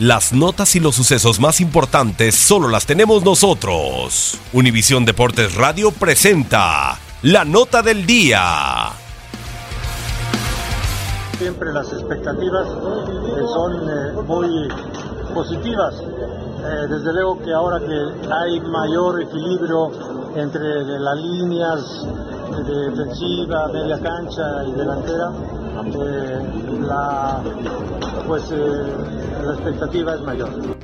[0.00, 4.38] Las notas y los sucesos más importantes solo las tenemos nosotros.
[4.54, 8.92] Univisión Deportes Radio presenta la nota del día.
[11.36, 14.68] Siempre las expectativas son eh, muy
[15.34, 15.94] positivas.
[16.00, 21.80] Eh, desde luego que ahora que hay mayor equilibrio entre las líneas
[22.58, 25.30] de defensiva, media cancha y delantera,
[26.82, 27.40] la,
[28.26, 28.82] pues, eh,
[29.44, 30.79] la expectativa es mayor.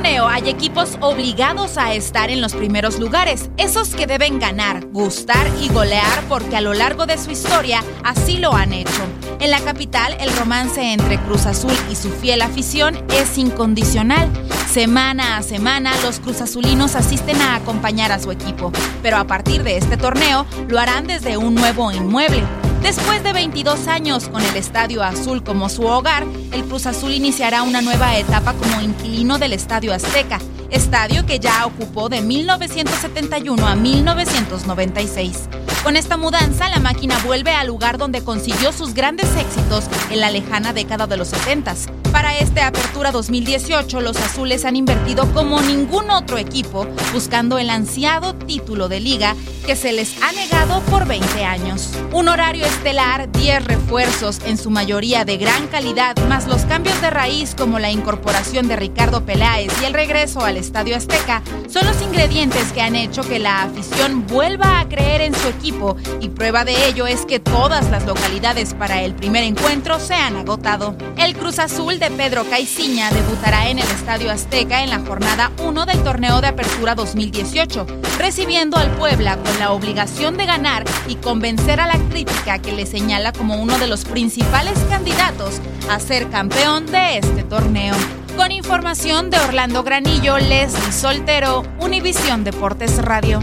[0.00, 5.46] Torneo hay equipos obligados a estar en los primeros lugares, esos que deben ganar, gustar
[5.60, 9.02] y golear porque a lo largo de su historia así lo han hecho.
[9.40, 14.30] En la capital, el romance entre Cruz Azul y su fiel afición es incondicional.
[14.72, 18.72] Semana a semana, los cruzazulinos asisten a acompañar a su equipo,
[19.02, 22.42] pero a partir de este torneo lo harán desde un nuevo inmueble.
[22.82, 27.62] Después de 22 años con el Estadio Azul como su hogar, el Cruz Azul iniciará
[27.62, 30.38] una nueva etapa como inquilino del Estadio Azteca,
[30.70, 35.48] estadio que ya ocupó de 1971 a 1996.
[35.84, 40.30] Con esta mudanza, la máquina vuelve al lugar donde consiguió sus grandes éxitos en la
[40.30, 41.74] lejana década de los 70.
[42.12, 48.34] Para esta apertura 2018, los azules han invertido como ningún otro equipo, buscando el ansiado
[48.34, 49.36] título de liga
[49.66, 51.90] que se les ha negado por 20 años.
[52.12, 57.10] Un horario estelar, 10 refuerzos, en su mayoría de gran calidad, más los cambios de
[57.10, 62.00] raíz como la incorporación de Ricardo Peláez y el regreso al Estadio Azteca, son los
[62.02, 66.64] ingredientes que han hecho que la afición vuelva a creer en su equipo y prueba
[66.64, 70.96] de ello es que todas las localidades para el primer encuentro se han agotado.
[71.16, 75.86] El Cruz Azul de Pedro Caiciña debutará en el Estadio Azteca en la jornada 1
[75.86, 77.86] del torneo de apertura 2018,
[78.18, 83.32] recibiendo al Puebla la obligación de ganar y convencer a la crítica que le señala
[83.32, 87.94] como uno de los principales candidatos a ser campeón de este torneo.
[88.36, 93.40] Con información de Orlando Granillo, Leslie Soltero, Univisión Deportes Radio.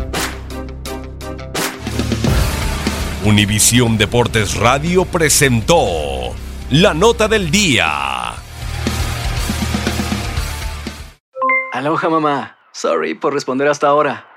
[3.24, 6.34] Univisión Deportes Radio presentó
[6.70, 8.34] la nota del día.
[11.74, 12.58] Aloha mamá.
[12.72, 14.37] Sorry por responder hasta ahora.